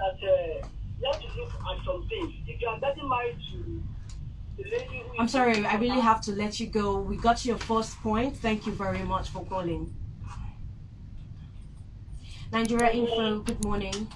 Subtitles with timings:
[0.00, 0.66] that uh,
[0.98, 2.32] you have to look at some things.
[2.46, 3.82] If you are getting married to
[4.56, 6.98] the lady who I'm is- sorry, I really have to let you go.
[7.00, 8.36] We got your first point.
[8.36, 9.92] Thank you very much for calling.
[12.52, 14.08] Nigeria Info, good morning.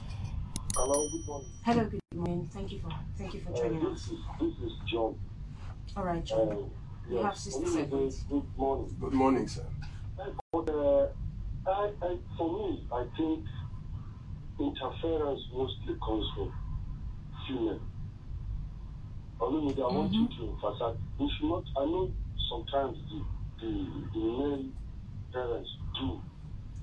[0.74, 1.48] Hello, good morning.
[1.64, 2.48] Hello, good morning.
[2.52, 4.08] Thank you for thank you for Uh, joining this us.
[4.10, 5.14] is this is John.
[5.96, 6.70] All right, Uh, John.
[7.08, 8.24] You yes, have 60 seconds.
[8.28, 8.96] Good morning.
[8.98, 9.66] Good morning, sir.
[10.16, 11.06] But uh,
[11.66, 13.44] I, I, for me, I think
[14.58, 16.52] interference mostly comes from
[17.46, 17.80] female.
[19.40, 20.46] Olumide, I want you mm-hmm.
[20.46, 20.96] to emphasize.
[21.38, 21.64] Should not.
[21.76, 22.10] I know
[22.48, 23.24] sometimes the
[23.60, 24.64] the, the male
[25.32, 26.20] parents do,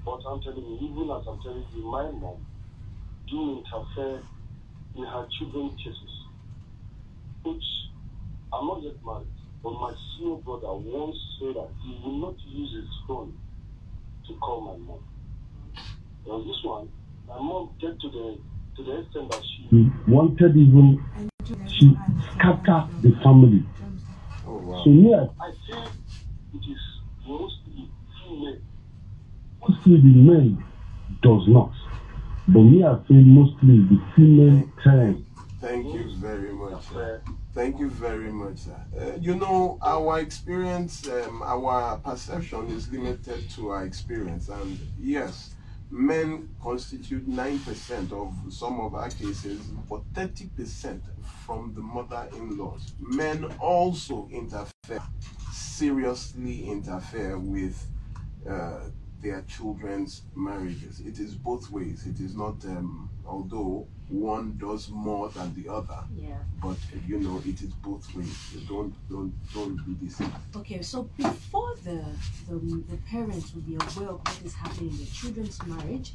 [0.06, 2.46] but I'm telling you, even as I'm telling you, my mom
[3.30, 4.24] do interfere
[4.96, 6.14] in her children's cases,
[7.44, 7.64] which
[8.54, 9.28] I'm not yet married,
[9.64, 13.38] but my senior brother once said that he will not use his phone
[14.28, 15.04] to call my mom.
[16.30, 16.90] On this one,
[17.32, 18.38] my mom get to the
[18.76, 21.04] to the extent that she wanted even
[21.68, 21.96] she
[22.34, 23.64] scatter the family.
[24.46, 24.82] Oh, wow.
[24.84, 25.90] So yeah, I think
[26.54, 26.80] it is
[27.26, 27.90] mostly
[28.24, 28.58] female.
[29.62, 30.64] Mostly the men
[31.22, 31.72] does not.
[32.48, 35.28] But me, I feel mostly the female parents.
[35.62, 37.22] Thank you very much, sir.
[37.54, 38.78] Thank you very much, sir.
[39.00, 44.50] Uh, you know, our experience, um, our perception is limited to our experience.
[44.50, 45.52] And yes,
[45.92, 51.02] men constitute 9% of some of our cases, but 30%
[51.46, 52.94] from the mother in laws.
[53.00, 55.02] Men also interfere,
[55.52, 57.86] seriously interfere with
[58.50, 58.80] uh,
[59.22, 61.00] their children's marriages.
[61.02, 62.06] It is both ways.
[62.08, 66.36] It is not, um, although one does more than the other Yeah.
[66.62, 68.36] but uh, you know it is both ways
[68.68, 72.04] don't don't don't be deceived Okay, so before the,
[72.50, 72.56] the
[72.90, 76.14] the parents will be aware of what is happening in the children's marriage,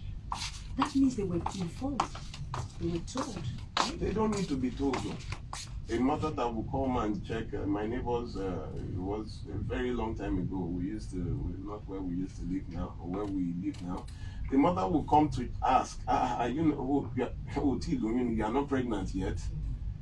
[0.76, 2.02] that means they were informed.
[2.80, 3.38] They were told.
[3.78, 3.98] Right?
[4.00, 5.16] they don't need to be told though.
[5.90, 9.92] A mother that will come and check uh, my neighbors uh, it was a very
[9.92, 10.56] long time ago.
[10.56, 11.16] We used to
[11.64, 14.04] not where we used to live now or where we live now.
[14.50, 16.76] The mother will come to ask ah, ah, you know
[17.16, 19.38] oh, are, oh, you know, you are not pregnant yet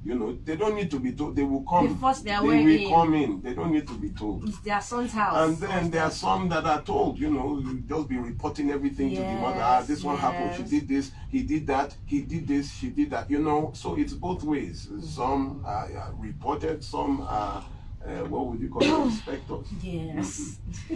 [0.05, 2.47] you know they don't need to be told they will come They force their they
[2.47, 2.89] will in.
[2.91, 5.37] come in they don't need to be told It's their son's house.
[5.49, 9.11] And then there are some that are told, you know, you just be reporting everything
[9.15, 9.61] to the mother.
[9.63, 10.55] Ah, Yes, this one happened.
[10.57, 11.11] She did this.
[11.31, 11.97] He did that.
[12.05, 12.71] He did this.
[12.73, 13.31] She did that.
[13.31, 14.89] You know, so it's both ways.
[15.03, 16.85] Some are uh, reported.
[16.85, 17.65] Some are
[18.07, 19.07] uh, what would you call it?
[19.11, 19.67] Inspectors.
[19.83, 20.59] Yes.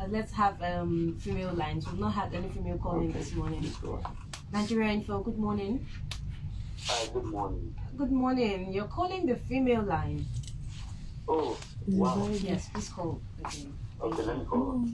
[0.00, 1.86] uh, let's have um female lines.
[1.86, 3.18] We've not had any female calling Okay.
[3.18, 3.60] this morning.
[3.60, 3.76] Please.
[4.52, 5.86] Nigeria Info, good morning.
[6.86, 7.74] hi, good morning.
[7.96, 8.72] Good morning.
[8.72, 10.24] You're calling the female line.
[11.28, 11.56] Oh,
[11.88, 12.28] wow.
[12.30, 13.72] Yes, please call again.
[14.00, 14.84] Okay, let me call.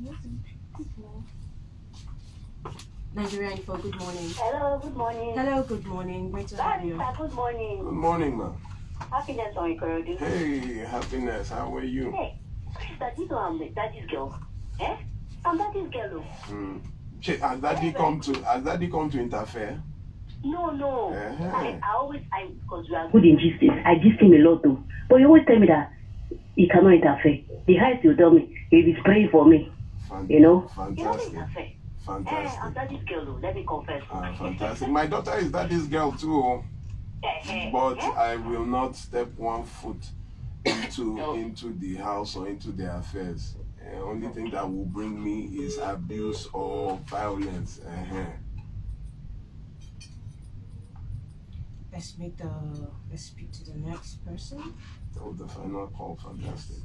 [3.15, 4.31] Nigeria Info, good morning.
[4.37, 5.35] Hello, good morning.
[5.37, 6.31] Hello, good morning.
[6.31, 6.97] Great to have you.
[6.97, 7.85] Barrister, good morning.
[7.85, 8.55] Good morning, ma'am.
[9.11, 10.17] Happiness on Ikorodu.
[10.19, 11.51] Hey, happiness.
[11.51, 12.13] How are you?
[12.13, 12.39] Hey,
[13.01, 14.39] that you know I'm daddy's girl.
[14.81, 14.97] Eh?
[15.45, 16.11] I'm daddy's girl.
[16.15, 16.21] oh.
[16.47, 16.79] Hmm.
[17.21, 18.33] Che- Has daddy come to?
[18.45, 19.83] Has daddy come to interfere?
[20.44, 21.08] No, no.
[21.14, 21.44] Uh-huh.
[21.54, 23.62] I, I always, I, because we are good in gist.
[23.84, 24.82] I gist him a lot though.
[25.08, 25.92] But you always tell me that
[26.56, 27.42] he cannot interfere.
[27.66, 29.70] The highest you tell me, he is praying for me.
[30.08, 30.60] Fan- You know?
[30.62, 31.32] He cannot Fantastic.
[31.34, 31.62] interfere.
[31.62, 31.69] Eh,
[32.08, 32.75] I'm Fantastic.
[32.75, 33.38] daddy's girl though.
[33.41, 34.03] Let me confess.
[34.10, 34.88] Ah, fantastic.
[34.88, 36.64] My daughter is daddy's girl too.
[37.22, 38.10] Eh, eh, but eh?
[38.16, 40.04] I will not step one foot
[40.64, 43.54] into into the house or into their affairs.
[43.80, 47.80] Uh, only thing that will bring me is abuse or violence.
[47.86, 48.24] Uh-huh.
[52.03, 52.51] Let's make the
[53.09, 54.75] let's speak to the next person.
[55.21, 56.79] Oh, the final call, fantastic.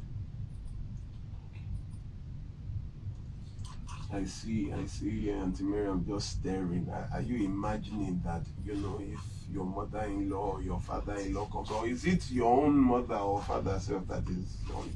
[4.14, 6.88] I see, I see, Auntie Miriam just staring.
[6.92, 9.20] Are, are you imagining that, you know, if
[9.52, 14.08] your mother-in-law or your father-in-law comes, or is it your own mother or father self
[14.10, 14.92] that is on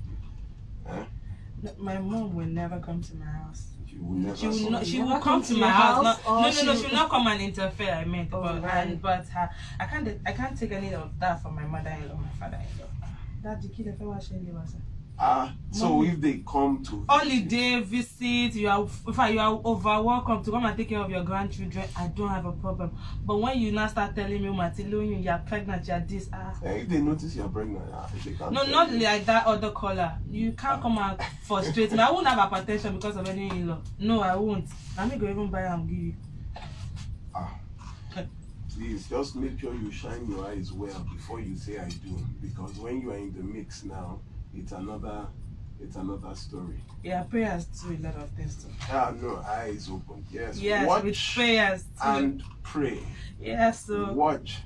[0.86, 1.06] Huh?
[1.64, 3.70] No, My mom will never come to my house.
[3.92, 4.72] She will never She will come.
[4.72, 4.86] not.
[4.88, 6.06] She will come come to to my house.
[6.06, 6.72] house, No, no, no, she no.
[6.72, 7.92] will- She will not come and interfere.
[7.92, 8.88] I meant, Oh, but right.
[8.88, 9.50] and, but her,
[9.80, 10.08] I can't.
[10.26, 12.88] I can't take any of that from my mother-in-law, my father-in-law.
[13.44, 14.76] That the kid if I was sharing was.
[15.24, 18.88] Ah, so if they come to Holiday visit, you are.
[18.88, 21.86] Fact, you are over welcome to come and take care of your grandchildren.
[21.96, 22.98] I don't have a problem.
[23.24, 26.28] But when you now start telling me, Matilo, you are pregnant, you are this.
[26.34, 28.98] Ah, Eh, if they notice you're pregnant, ah, they can't no, not you.
[29.00, 30.18] like that other caller.
[30.28, 32.00] You can't come and frustrate me.
[32.00, 33.78] I won't have hypertension because of any in-law.
[34.00, 34.66] No, I won't.
[34.98, 36.14] Not going to even buy and give you.
[38.76, 42.18] Please just make sure you shine your eyes well before you say I do.
[42.42, 44.20] Because when you are in the mix now,
[44.56, 45.28] it's another
[45.80, 46.80] it's another story.
[47.04, 48.70] Yeah, prayers do a lot of things too.
[48.92, 50.24] Ah, no, eyes open.
[50.32, 50.60] Yes.
[50.60, 51.88] Yes, Watch with prayers too.
[52.08, 53.00] and pray.
[53.40, 54.58] yeah, so Watch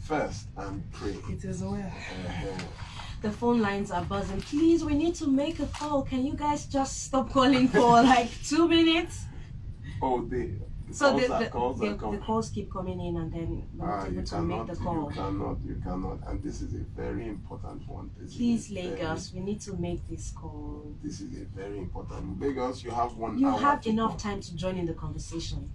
[0.00, 1.16] first and pray.
[1.28, 1.74] it is well.
[1.74, 2.64] Uh-huh.
[3.20, 4.40] The phone lines are buzzing.
[4.40, 6.02] Please, we need to make a call.
[6.02, 9.26] Can you guys just stop calling for like two minutes?
[10.00, 10.50] Oh, the,
[10.88, 13.66] the So calls the, are the, calls the, the calls keep coming in and then
[13.76, 15.08] we're Ah, you cannot, make the call.
[15.10, 18.10] you cannot, you cannot, and this is a very important one.
[18.18, 20.94] This Please, a very- we need to make this call.
[21.02, 22.40] This is a very important.
[22.40, 24.18] Lagos, you have one You have enough call.
[24.18, 25.70] time to join in the conversation.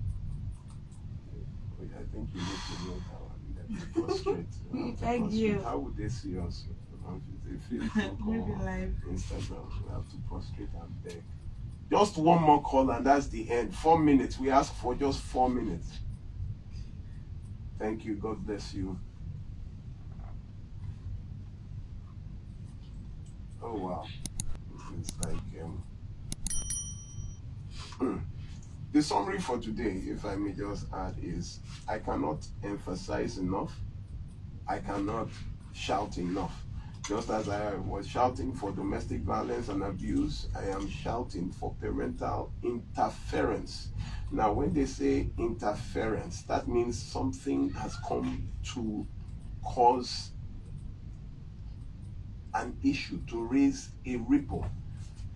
[1.80, 3.56] Wait, I think you need to know that one.
[3.56, 3.78] Let me
[4.08, 4.48] prostrate.
[4.74, 5.62] You have to Thank you.
[5.62, 6.66] How would they see us?
[7.50, 8.94] If it's a Facebook Maybe or live.
[9.10, 11.24] Instagram, we have to prostrate and beg.
[11.90, 13.74] Just one more call and that's the end.
[13.74, 14.40] Four minutes.
[14.40, 16.00] We ask for just four minutes.
[17.80, 18.16] Thank you.
[18.16, 19.00] God bless you.
[23.64, 24.06] Oh wow.
[25.00, 25.84] It's like um
[28.94, 33.74] the summary for today, if I may just add, is I cannot emphasize enough.
[34.68, 35.30] I cannot
[35.74, 36.67] shout enough.
[37.08, 42.52] Just as I was shouting for domestic violence and abuse, I am shouting for parental
[42.62, 43.92] interference.
[44.30, 49.08] Now, when they say interference, that means something has come to
[49.64, 50.32] cause
[52.54, 54.66] an issue, to raise a ripple,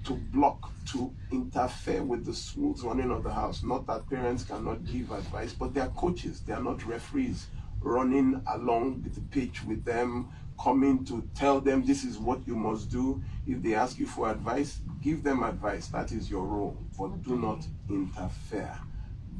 [0.03, 3.63] to block, to interfere with the smooth running of the house.
[3.63, 7.47] Not that parents cannot give advice, but they are coaches, they are not referees
[7.79, 10.29] running along the pitch with them,
[10.61, 13.21] coming to tell them this is what you must do.
[13.47, 15.87] If they ask you for advice, give them advice.
[15.87, 18.77] That is your role, but do not interfere.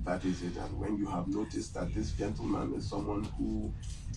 [0.03, 0.56] That is it.
[0.56, 3.71] And when you have noticed that this gentleman is someone who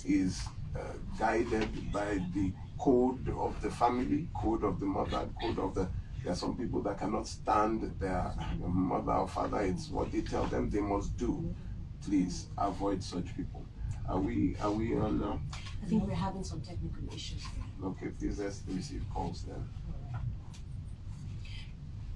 [0.07, 0.43] is
[0.75, 0.81] uh,
[1.19, 5.89] guided by the code of the family, code of the mother, code of the.
[6.23, 9.61] There are some people that cannot stand their mother or father.
[9.61, 11.55] It's what they tell them they must do.
[12.03, 13.63] Please avoid such people.
[14.09, 15.41] Are we are we on now?
[15.83, 17.43] I think we're having some technical issues.
[17.83, 19.65] Okay, please let's receive calls then.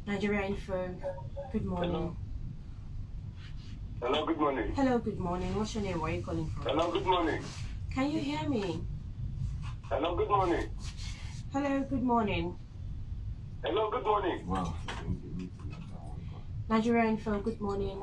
[0.07, 0.95] Nigeria Info,
[1.53, 2.17] good morning.
[4.03, 4.73] Hello, good morning.
[4.75, 5.55] Hello, good morning.
[5.57, 6.01] What's your name?
[6.01, 6.63] Where are you calling from?
[6.63, 7.43] Hello, good morning.
[7.91, 8.81] Can you hear me?
[9.91, 10.69] Hello, good morning.
[11.53, 12.57] Hello, good morning.
[13.65, 14.47] Hello, good morning.
[14.47, 14.75] Wow.
[14.89, 16.75] I think you need to let that one go.
[16.75, 18.01] Nigeria Info, good morning.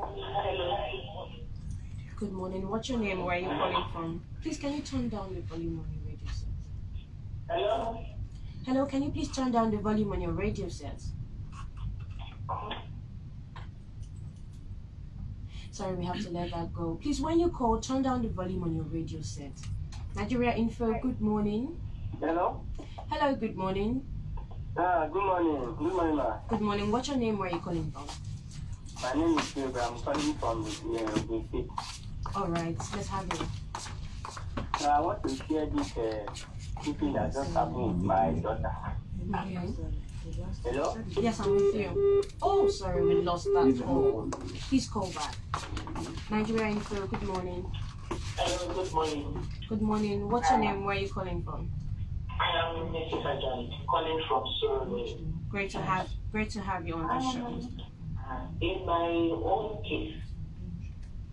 [2.18, 2.70] Good morning.
[2.70, 3.26] What's your name?
[3.26, 4.24] Where are you calling from?
[4.42, 6.48] Please, can you turn down the volume on your radio set?
[7.50, 8.00] Hello?
[8.66, 11.02] Hello, can you please turn down the volume on your radio set?
[15.72, 16.98] Sorry, we have to let that go.
[17.02, 19.52] Please, when you call, turn down the volume on your radio set.
[20.16, 21.78] Nigeria Info, good morning.
[22.22, 22.62] Hello?
[23.10, 24.06] Hello, good morning.
[24.78, 25.76] Ah, good morning.
[25.78, 26.38] Good morning, ma.
[26.48, 26.92] Good morning.
[26.94, 27.38] What's your name?
[27.38, 28.08] Where are you calling from?
[29.04, 29.82] My name is Silver.
[29.82, 32.05] I'm calling from the, uh.
[32.36, 33.42] All right, let's have it.
[34.80, 36.26] So I want to share this uh,
[36.84, 38.76] thing that just happened with my daughter.
[39.34, 39.70] Okay.
[40.66, 40.98] Hello?
[41.12, 42.24] Yes, I'm with you.
[42.42, 44.30] Oh, sorry, we lost that call.
[44.68, 45.36] Please call back.
[46.30, 47.72] Nigeria Info, good morning.
[48.36, 49.48] Hello, good morning.
[49.70, 50.30] Good morning.
[50.30, 50.84] What's your name?
[50.84, 51.72] Where are you calling from?
[52.38, 53.24] I am Mrs.
[53.24, 55.18] Ajani, calling from Surrey.
[55.48, 57.48] Great to have great to have you on the show.
[58.60, 59.08] In my
[59.46, 60.16] own case,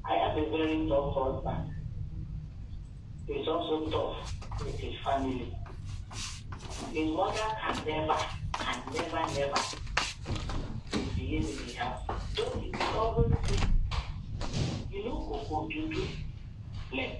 [0.04, 1.70] I have a very tough husband.
[3.26, 5.56] He's also tough with his family.
[6.92, 8.18] His mother can never,
[8.52, 9.62] can never, never
[10.92, 12.02] behave in the house.
[12.34, 13.66] He will always say,
[14.90, 15.16] you know,
[15.48, 16.06] Koko Dudu,
[16.92, 17.18] like.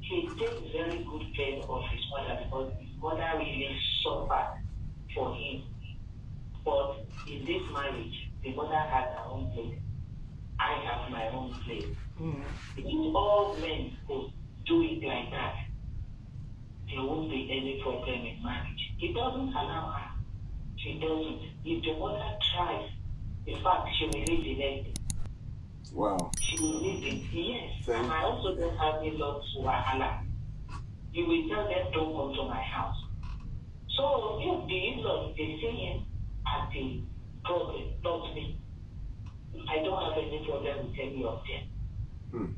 [0.00, 4.60] He takes very good care of his mother because his mother really suffered
[5.14, 5.62] for him.
[6.64, 9.78] But in this marriage, the mother has her own place.
[11.06, 11.86] I my own place.
[12.20, 12.42] Mm.
[12.76, 14.32] If all men could
[14.66, 15.54] do it like that,
[16.88, 18.92] there won't be any problem in marriage.
[18.98, 20.10] He doesn't allow her.
[20.76, 21.40] She doesn't.
[21.64, 22.90] If the mother tries,
[23.46, 25.00] in fact, she will leave the next.
[25.92, 26.30] Wow.
[26.40, 27.22] She will leave it.
[27.32, 27.84] Yes.
[27.84, 30.24] Thank- And I also don't have a lot to wahala.
[31.12, 32.96] You will tell them don't come to my house.
[33.96, 36.04] So if the in-laws they see him
[36.46, 37.00] as the
[37.44, 38.58] problem, not me.
[39.68, 42.56] I don't have any problem with any of them.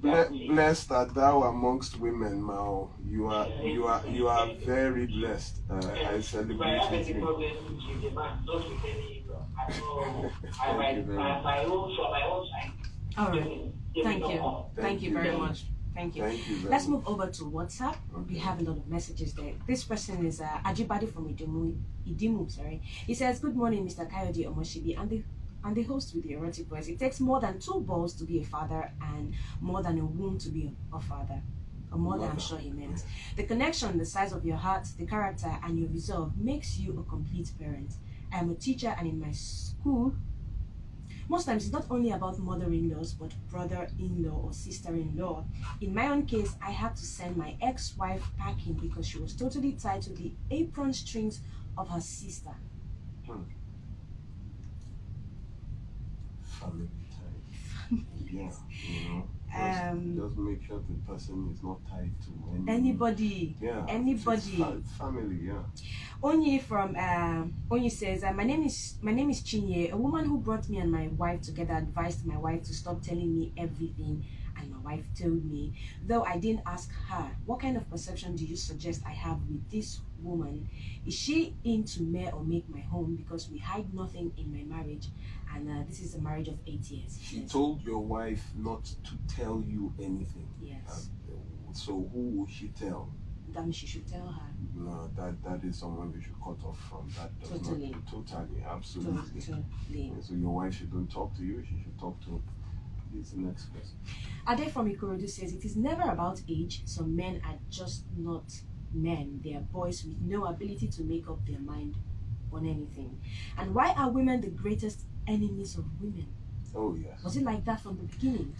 [0.00, 2.90] Ble- blessed art thou amongst women, Mao.
[3.04, 5.56] You are you are you are very blessed.
[5.68, 7.14] Uh, I If I have celebrate any with you.
[7.20, 7.52] problem
[7.88, 9.44] with the man, not with any in-law.
[9.58, 10.30] I know
[10.62, 12.72] I Thank you my, my own from my own side.
[13.18, 13.48] All they right.
[13.48, 14.38] will- they will Thank you.
[14.38, 14.64] come.
[14.76, 15.64] Thank you very much.
[15.94, 16.22] Thank you.
[16.22, 16.92] Thank you very Let's much.
[17.04, 17.96] move over to WhatsApp.
[18.28, 19.54] We have a lot of messages there.
[19.66, 21.74] This person is uh, Ajibade from Idimu,
[22.06, 22.48] Idimu.
[22.48, 24.08] Sorry, he says, "Good morning, Mr.
[24.08, 25.24] Kayode Omosebi, and the
[25.64, 26.88] and the host with the erotic voice.
[26.88, 30.38] It takes more than two balls to be a father, and more than a womb
[30.38, 31.42] to be a, father."
[31.90, 33.02] A mother, I'm sure he meant.
[33.36, 37.02] The connection, the size of your heart, the character, and your resolve makes you a
[37.10, 37.94] complete parent.
[38.30, 40.12] I am a teacher, and in my school,
[41.28, 45.44] most times it's not only about mother-in-laws but brother-in-law or sister-in-law
[45.80, 49.72] in my own case i had to send my ex-wife packing because she was totally
[49.72, 51.40] tied to the apron strings
[51.76, 52.54] of her sister
[53.26, 53.42] hmm.
[56.60, 58.04] Family time.
[58.30, 58.50] Yeah,
[58.82, 59.28] you know.
[59.50, 64.58] Just, Um, just make sure the person is not tied to any, anybody Yeah, anybody.
[64.58, 65.62] Fa- family, yeah.
[66.22, 70.24] onyi from um onyi says uh, my name is my name is chinye a woman
[70.26, 74.24] who brought me and my wife together advised my wife to stop telling me everything
[74.88, 75.72] wife told me
[76.08, 79.68] though i didn't ask her what kind of perception do you suggest i have with
[79.70, 80.66] this woman
[81.06, 85.06] is she into me or make my home because we hide nothing in my marriage
[85.54, 87.52] and uh, this is a marriage of eight years She yes.
[87.52, 90.48] told your wife not to tell you anything.
[90.60, 93.02] yes Uh, so who will she tell?
[93.54, 96.78] that means she should tell her No, that that is someone we should cut off
[96.88, 97.04] from.
[97.18, 97.90] That does Totally.
[97.92, 99.40] not totally, absolutely.
[99.40, 101.56] totally So your wife shouldn't talk to you.
[101.68, 102.32] She should talk to.
[103.16, 103.96] It's the next person.
[104.48, 106.82] Ade from Ikorodu says it is never about age.
[106.84, 108.60] Some men are just not
[108.92, 109.40] men.
[109.44, 111.96] They are boys with no ability to make up their mind
[112.52, 113.18] on anything.
[113.56, 116.28] And why are women the greatest enemies of women?
[116.74, 117.22] Oh yes.
[117.22, 118.54] Was it like that from the beginning?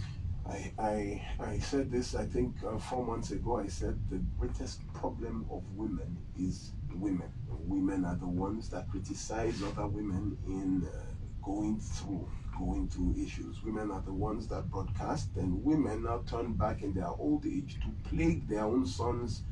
[0.48, 3.58] I, I, I said this, I think, uh, four months ago.
[3.58, 7.28] I said the greatest problem of women is women.
[7.66, 11.00] Women are the ones that criticize other women in uh,
[11.42, 12.26] going through
[12.58, 13.62] going through issues.
[13.62, 17.78] Women are the ones that broadcast, and women now turn back in their old age
[17.82, 19.42] to plague their own sons'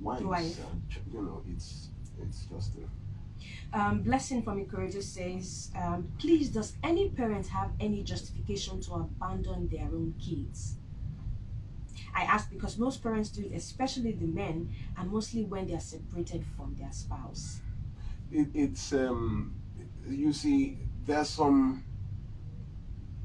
[0.00, 0.24] wives.
[0.24, 0.60] Wife.
[0.72, 0.82] And,
[1.12, 1.88] you know, it's
[2.22, 2.84] it's just a,
[3.72, 9.68] Um, Blessing from Ikorodu says, um, please, does any parent have any justification to abandon
[9.68, 10.74] their own kids?
[12.14, 15.80] I ask because most parents do it, especially the men, and mostly when they are
[15.80, 17.60] separated from their spouse.
[18.30, 19.54] it, it's um
[20.08, 21.84] you see there's some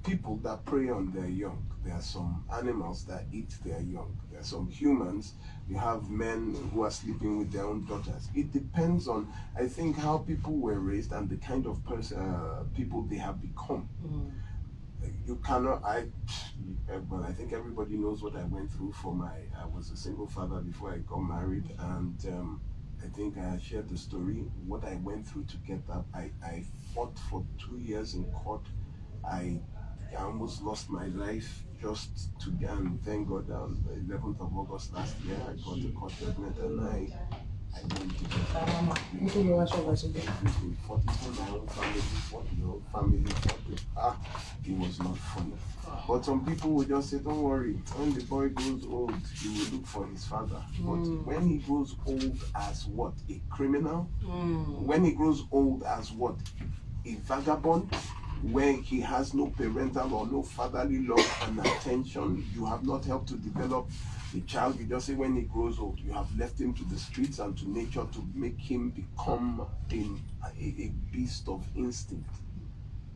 [0.06, 1.66] people that prey on their young.
[1.84, 4.16] There are some animals that eat their young.
[4.32, 5.34] There are some humans.
[5.68, 8.30] You have men who are sleeping with their own daughters.
[8.36, 9.28] It depends on
[9.60, 13.42] i think how people were raised and the kind of person uh, people they have
[13.42, 13.90] become.
[15.26, 16.06] You cannot i
[17.10, 20.28] well i think everybody knows what i went through for my i was a single
[20.28, 21.70] father before i got married.
[21.80, 22.62] And um,
[23.04, 24.46] i think i shared the story.
[24.68, 28.66] What i went through to get that i i fought for two years in court.
[29.24, 29.60] I
[30.18, 34.94] i almost lost my life just to and thank god on the 11th of august
[34.94, 37.08] last year i got a court judgment and i
[37.76, 38.42] I went to get
[40.30, 42.00] everything, fought even my own family,
[42.32, 44.18] fought your own family, fought with, ah,
[44.66, 45.52] it was not funny.
[46.08, 49.72] But some people will just say, don't worry, when the boy grows old, he will
[49.74, 50.62] look for his father.
[50.80, 53.14] But when he grows old as what?
[53.30, 54.04] A criminal?
[54.86, 56.36] When he grows old as what?
[57.06, 57.94] A vagabond?
[58.52, 63.28] When he has no parental or no fatherly love and attention, you have not helped
[63.30, 63.90] to develop
[64.36, 64.80] the child.
[64.80, 67.58] You just say when he grows old, you have left him to the streets and
[67.58, 69.96] to nature to make him become a,
[70.60, 72.30] a, beast of instinct.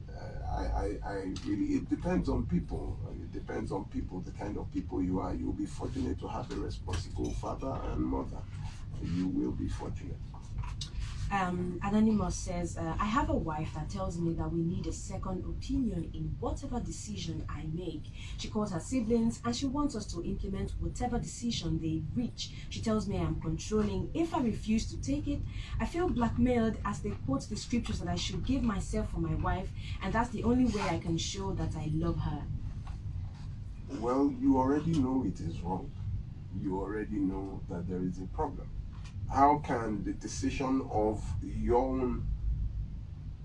[0.09, 0.21] Uh,
[0.51, 1.13] I, I, I
[1.45, 2.97] really, it depends on people.
[3.11, 5.35] It depends on people, the kind of people you are.
[5.35, 8.41] You'll be fortunate to have a responsible father and mother.
[9.03, 10.17] You will be fortunate.
[11.31, 14.91] Um, Anonymous says, uh, I have a wife that tells me that we need a
[14.91, 18.05] second opinion in whatever decision I make.
[18.37, 22.51] She calls her siblings and she wants us to implement whatever decision they reach.
[22.69, 24.09] She tells me I'm controlling.
[24.15, 25.41] If I refuse to take it,
[25.79, 29.35] I feel blackmailed as they quote the scriptures that I should give myself for my
[29.35, 29.69] wife,
[30.01, 32.41] and that's the only way I can show that I love her.
[33.99, 35.91] Well, you already know it is wrong.
[36.59, 38.67] You already know that there is a problem.
[39.31, 42.27] How can the decision of your own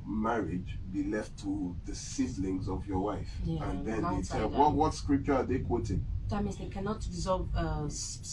[0.06, 3.28] marriage be left to the siblings of your wife?
[3.44, 6.04] Yeah, and then they tell what what scripture are they quoting?
[6.30, 7.88] That means they cannot resolve uh,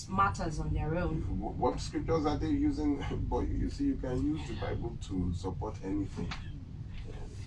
[0.10, 1.18] matters on their own.
[1.38, 3.04] What scriptures are they using?
[3.30, 6.32] But you see, you can use the Bible to support anything.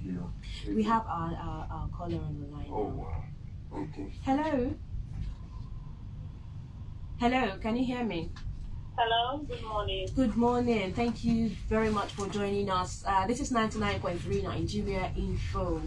[0.04, 0.32] You know.
[0.68, 2.66] We have our, our, our caller on the line.
[2.70, 3.24] Oh wow.
[3.72, 4.12] Okay.
[4.22, 4.74] Hello.
[7.18, 8.30] Hello, can you hear me?
[8.96, 10.08] Hello, good morning.
[10.14, 10.92] Good morning.
[10.92, 13.02] Thank you very much for joining us.
[13.04, 15.82] Uh, this is 99.3 Nigeria Info.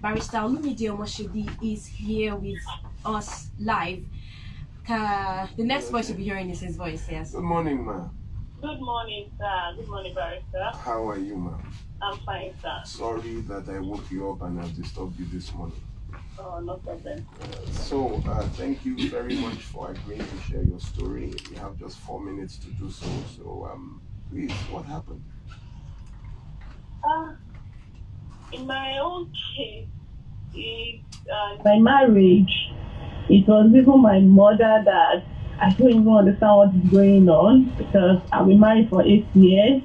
[0.00, 2.62] Barrister Olumide Omosebi is here with
[3.04, 4.04] us live.
[4.88, 7.32] Uh, the next voice you'll be hearing is his voice, yes.
[7.32, 8.08] Good morning, ma.
[8.60, 9.72] Good morning, sir.
[9.76, 10.70] Good morning, barrister.
[10.78, 11.58] How are you, ma?
[12.00, 12.80] I'm fine, sir.
[12.84, 15.80] Sorry that I woke you up and I've disturbed you this morning.
[16.38, 17.24] Oh, no problem.
[17.70, 21.32] So, uh, thank you very much for agreeing to share your story.
[21.50, 23.24] We have just four minutes to do so.
[23.36, 25.22] So, um, please, what happened?
[27.02, 27.34] Uh,
[28.52, 29.26] in my own
[29.56, 29.88] case,
[30.54, 31.00] it,
[31.32, 32.52] uh, my marriage,
[33.28, 35.24] it was even my mother that
[35.60, 39.82] I don't even understand what is going on because I've been married for eight years.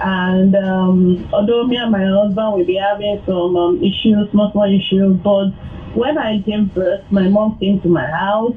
[0.00, 4.64] And um, although me and my husband will be having some um, issues, small, small
[4.64, 5.50] issues, but
[5.94, 8.56] when I gave birth, my mom came to my house.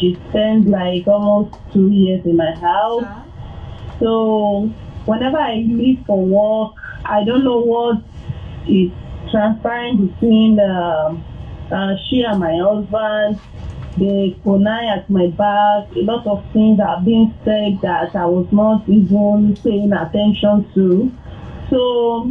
[0.00, 3.04] She spent like almost two years in my house.
[4.00, 4.70] So
[5.04, 8.02] whenever I leave for work, I don't know what
[8.68, 8.90] is
[9.30, 11.24] transpiring between um,
[11.70, 13.40] uh, she and my husband.
[13.98, 15.88] They connive at my back.
[15.96, 21.10] A lot of things are being said that I was not even paying attention to.
[21.70, 22.24] So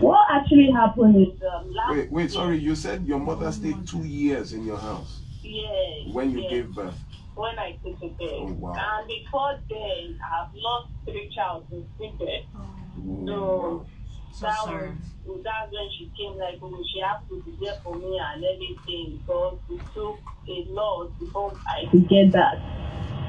[0.00, 2.58] what actually happened is um, last Wait, wait, sorry.
[2.58, 6.74] You said your mother stayed two years in your house yes, when you yes, gave
[6.74, 6.94] birth.
[7.34, 8.28] when I took a bed.
[8.30, 8.74] Oh, wow.
[8.76, 12.22] And before then, I've lost three children since.
[12.56, 13.86] Oh, So
[14.38, 14.92] So that sorry.
[15.24, 18.44] was that's when she came like oh, she has to be there for me and
[18.44, 22.62] everything because it took a lot before I to get that.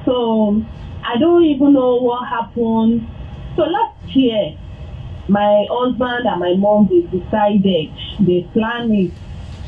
[0.06, 0.62] So
[1.04, 3.08] I don't even know what happened.
[3.56, 4.56] So last year,
[5.28, 7.90] my husband and my mom they decided
[8.20, 9.12] they planned it.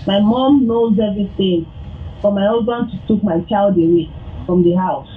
[0.07, 1.67] My mom knows everything,
[2.21, 4.09] for my husband to took my child away
[4.47, 5.11] from the house.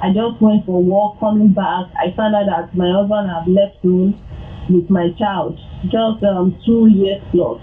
[0.00, 3.80] I just went for work, coming back, I found out that my husband had left
[3.82, 4.20] home
[4.68, 7.60] with my child, just um, two years plus.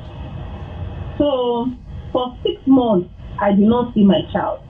[1.17, 1.67] So
[2.11, 4.63] for six months, I did not see my child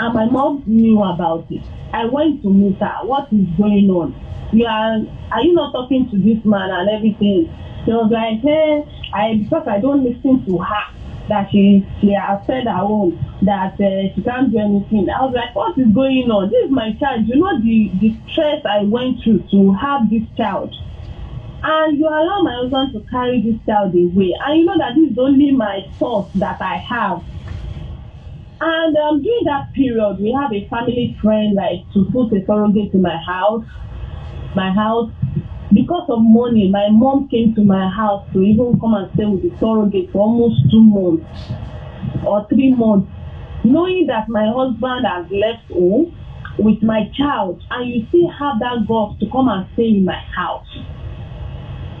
[0.00, 1.62] and my mom knew about it.
[1.92, 3.04] I went to meet her.
[3.04, 4.16] What is going on?
[4.52, 4.96] You are
[5.30, 7.52] are you not talking to this man and everything?
[7.84, 10.84] She was like, hey, I because I don't listen to her
[11.28, 15.08] that she she has said her own that uh, she can't do anything.
[15.10, 16.50] I was like, what is going on?
[16.50, 17.28] This is my child.
[17.28, 20.74] You know the the stress I went through to have this child.
[21.62, 24.32] And you allow my husband to carry this child away.
[24.44, 27.22] And you know that this is only my thought that I have.
[28.62, 32.94] And um, during that period, we have a family friend like to put a surrogate
[32.94, 33.64] in my house.
[34.54, 35.12] My house,
[35.72, 39.42] because of money, my mom came to my house to even come and stay with
[39.42, 41.24] the surrogate for almost two months
[42.24, 43.08] or three months,
[43.64, 46.16] knowing that my husband has left home
[46.58, 50.18] with my child, and you still have that guts to come and stay in my
[50.34, 50.66] house.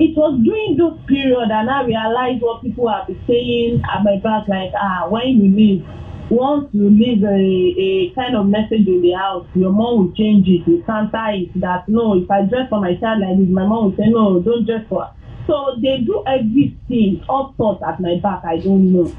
[0.00, 4.16] It was during those period and I realized what people have been saying at my
[4.16, 5.86] back, like, ah, when you leave,
[6.30, 10.48] once you leave a, a kind of message in the house, your mom will change
[10.48, 13.66] it, will counter it that no, if I dress for my child like this, my
[13.66, 15.12] mom will say no, don't dress for her.
[15.46, 19.12] So they do everything, all sorts at my back, I don't know.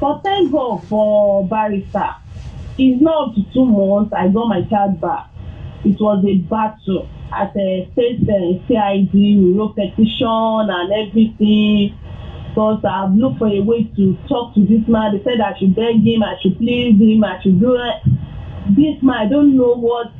[0.00, 2.10] But thank God for barrister.
[2.76, 5.28] It's not up to two months, I got my child back.
[5.84, 11.98] It was a battle at a state uh, CID, we wrote petition and everything
[12.48, 15.16] because I've looked for a way to talk to this man.
[15.16, 17.96] They said I should beg him, I should please him, I should do it.
[18.76, 20.12] This man, I don't know what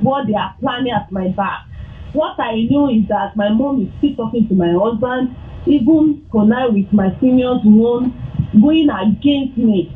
[0.00, 1.66] what they are planning at my back.
[2.12, 5.34] What I know is that my mom is still talking to my husband,
[5.66, 8.14] even connive with my seniors one,
[8.60, 9.90] going against me.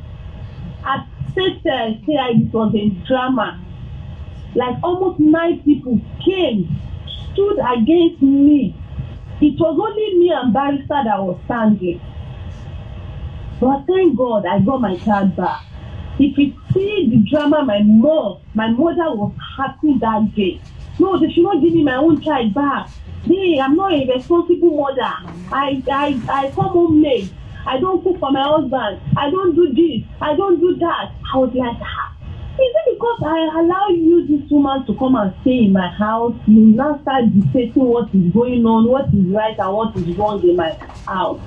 [0.84, 3.62] At state uh, CID, it was a drama.
[4.56, 6.80] Like almost nine people came,
[7.32, 8.74] stood against me.
[9.42, 12.00] It was only me and barrister that was standing.
[13.60, 15.60] But thank god i got my child back.
[16.18, 20.58] If you see the drama my mom my mother was happy that day.
[20.98, 22.88] No they should not give me my own child back.
[23.26, 25.12] Me i'm not a responsible mother.
[25.52, 27.30] I i i come home late.
[27.66, 29.02] I don't cook for my husband.
[29.18, 30.08] I don't do this.
[30.22, 31.12] I don't do that.
[31.30, 32.15] I was like ah
[32.58, 36.34] is it because I allow you this woman to come and stay in my house?
[36.46, 40.42] You now start dictating what is going on what is right and what is wrong
[40.42, 40.72] in my
[41.06, 41.40] house.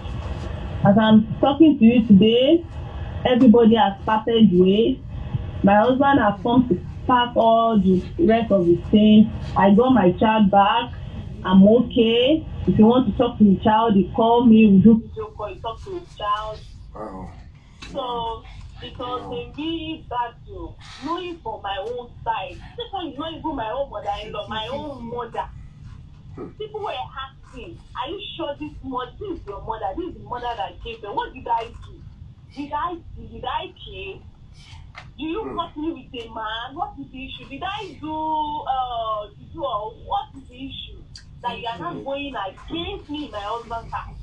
[0.85, 2.63] As i'm talking to you today
[3.25, 4.97] everybody has parted ways
[5.61, 9.27] my husband has come to pack all the rest of the things.
[9.57, 10.93] I got my child back.
[11.43, 12.45] I'm okay.
[12.67, 14.67] If you want to talk to the child you call me.
[14.67, 16.59] We do video call you talk to the child?
[16.93, 17.31] Wow.
[17.91, 18.43] So
[18.81, 22.55] it was a real battle, knowing for my own side.
[22.77, 25.49] This one is not even my own mother-in-law, my own mother.
[26.57, 29.93] People were asking, "Are you sure this mother, this is your mother?
[29.97, 31.15] This is the mother that gave birth.
[31.15, 32.01] What did I do?
[32.55, 34.21] Did I did I kill?
[35.17, 36.75] Do you cut me with a man.
[36.75, 37.49] What is the issue?
[37.49, 38.15] Did I do
[38.63, 40.98] uh do what is the issue?
[41.41, 44.17] That you are not going against me, my husband's house.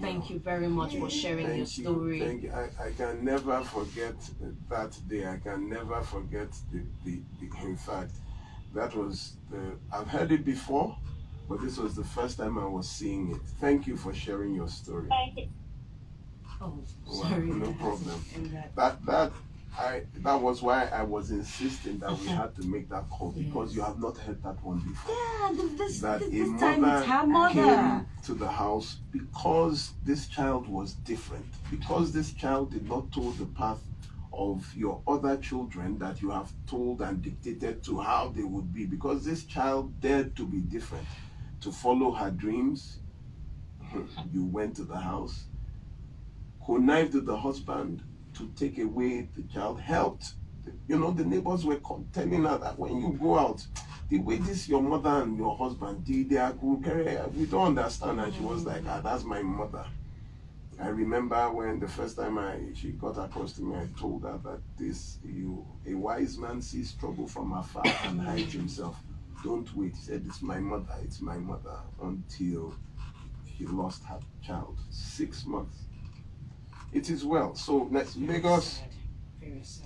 [0.00, 1.84] Thank you very much for sharing your Thank you.
[1.84, 2.20] story.
[2.20, 2.52] Thank you.
[2.52, 4.14] I, I can never forget
[4.68, 5.26] that day.
[5.26, 8.12] I can never forget the, the, the in fact,
[8.74, 10.96] that was the I've heard it before,
[11.48, 13.40] but this was the first time I was seeing it.
[13.60, 15.08] Thank you for sharing your story.
[15.08, 15.48] Thank you.
[16.60, 18.24] Oh, Well, no problem.
[18.52, 18.76] that.
[18.76, 19.32] That that
[19.78, 23.74] I that was why I was insisting that we had to make that call because
[23.74, 25.14] you have not heard that one before.
[25.14, 27.54] Yeah, this, that this, a this time mother it's her mother.
[27.54, 33.38] came to the house because this child was different, because this child did not told
[33.38, 33.80] the path
[34.32, 38.86] of your other children that you have told and dictated to how they would be,
[38.86, 41.06] because this child dared to be different,
[41.60, 42.98] to follow her dreams.
[44.32, 45.46] You went to the house,
[46.64, 48.02] connived with the husband
[48.40, 50.32] to take away the child, helped.
[50.88, 53.64] You know, the neighbors were con- telling her that when you go out,
[54.08, 57.78] the way this your mother and your husband did, they are good, carry- we don't
[57.78, 58.20] understand.
[58.20, 59.84] And she was like, ah, that's my mother.
[60.80, 64.40] I remember when the first time I she got across to me, I told her
[64.44, 68.96] that this you a wise man sees trouble from afar and hides himself.
[69.44, 69.94] Don't wait.
[69.94, 72.74] He said, It's my mother, it's my mother until
[73.44, 74.78] he lost her child.
[74.90, 75.76] Six months.
[76.92, 77.54] It is well.
[77.54, 78.82] So let's Lagos.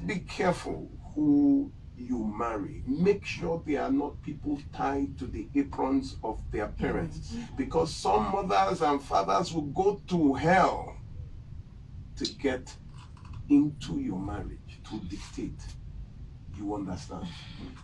[0.06, 2.82] Be careful who you marry.
[2.86, 6.84] Make sure they are not people tied to the aprons of their mm-hmm.
[6.84, 7.34] parents.
[7.56, 10.96] Because some mothers and fathers will go to hell
[12.16, 12.74] to get
[13.48, 15.60] into your marriage, to dictate.
[16.58, 17.26] You understand?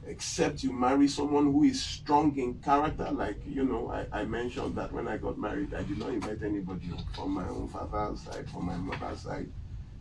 [0.06, 4.76] Except you marry someone who is strong in character, like you know, I, I mentioned
[4.76, 8.48] that when I got married, I did not invite anybody from my own father's side,
[8.50, 9.50] from my mother's side.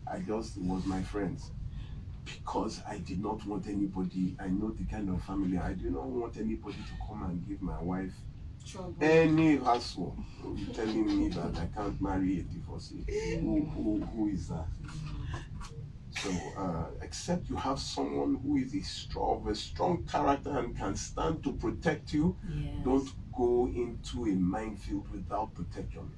[0.06, 1.50] I just was my friends
[2.24, 4.36] because I did not want anybody.
[4.40, 5.58] I know the kind of family.
[5.58, 8.12] I do not want anybody to come and give my wife
[8.66, 8.94] Trouble.
[9.00, 10.16] any hassle
[10.74, 13.04] telling me that I can't marry a divorcee.
[13.40, 14.66] Who, who, who is that?
[16.22, 20.94] So, uh, except you have someone who is a strong, a strong character and can
[20.96, 22.84] stand to protect you, Yes.
[22.84, 26.10] don't go into a minefield without protection.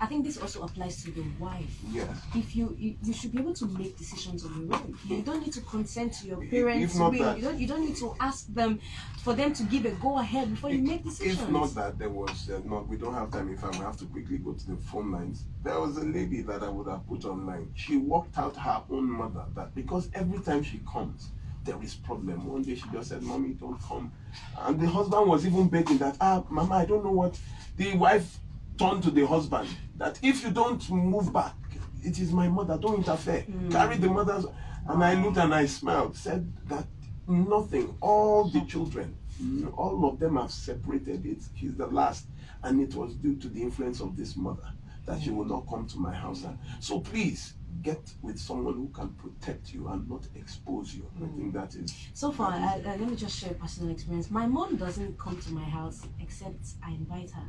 [0.00, 1.78] I think this also applies to the wife.
[1.90, 2.08] Yes.
[2.34, 4.98] If you, you you should be able to make decisions on your own.
[5.06, 7.18] You don't need to consent to your parents' if not will.
[7.24, 8.80] that- You don't you don't need to ask them
[9.18, 11.40] for them to give a go ahead before you make decisions.
[11.42, 13.48] If not that there was uh, not, we don't have time.
[13.48, 15.44] In fact, we have to quickly go to the phone lines.
[15.62, 17.70] There was a lady that I would have put online.
[17.74, 21.28] She worked out her own mother that because every time she comes,
[21.64, 22.44] there is problem.
[22.46, 24.12] One day she just said, "Mommy, don't come,"
[24.58, 27.38] and the husband was even begging that, "Ah, Mama, I don't know what."
[27.76, 28.38] The wife
[28.78, 31.54] turned to the husband that if you don't move back,
[32.02, 32.78] it is my mother.
[32.80, 33.46] Don't interfere.
[33.70, 34.46] Carry the mother's.
[34.86, 36.16] And I looked and I smiled.
[36.16, 36.86] Said that
[37.26, 37.96] nothing.
[38.00, 41.24] All the children, mm, all of them have separated.
[41.24, 41.38] It.
[41.56, 42.26] She's the last,
[42.62, 44.70] and it was due to the influence of this mother
[45.06, 46.44] that she will not come to my house.
[46.44, 51.06] And so please get with someone who can protect you and not expose you.
[51.16, 51.94] I think that is.
[52.14, 54.30] So far, is uh, let me just share a personal experience.
[54.30, 57.46] My mom doesn't come to my house except I invite her.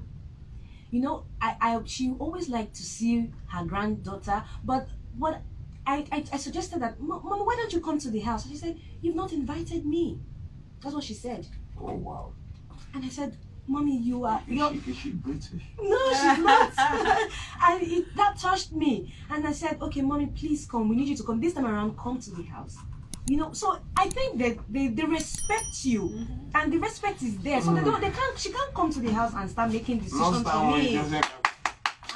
[0.92, 5.42] You know, I, I she always liked to see her granddaughter, but what
[5.86, 8.46] I, I, I suggested that, "Mom, why don't you come to the house?
[8.46, 10.20] And she said, You've not invited me.
[10.82, 11.48] That's what she said.
[11.80, 12.34] Oh wow.
[12.94, 15.62] And I said, Mommy, you are Is you're she, is she British?
[15.82, 16.72] no, she's not.
[17.64, 19.14] and it, that touched me.
[19.30, 20.88] And I said, okay, mommy, please come.
[20.90, 21.42] We need you to come.
[21.42, 22.78] This time around, come to the house.
[23.28, 27.60] You know, so I think that they, they respect you, and the respect is there.
[27.62, 30.44] So they don't, they can't, she can't come to the house and start making decisions
[30.44, 30.94] Lost for me.
[30.94, 31.26] just like-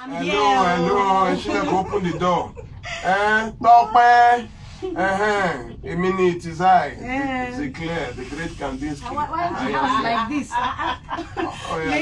[0.02, 0.76] I'm hello, here.
[0.76, 0.96] hello.
[0.98, 1.38] oh.
[1.42, 2.54] She like open the door.
[3.04, 4.48] Eh, Tọ́pẹ́.
[4.82, 6.88] Eh, èmi ni it is I.
[7.02, 7.50] Eh.
[7.50, 9.14] It's clear, the great Kandinsky.
[9.14, 10.50] Why, why is I the house like this?
[11.72, 11.92] Oh, yeah.